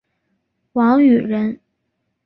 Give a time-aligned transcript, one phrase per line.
[0.73, 1.59] 王羽人。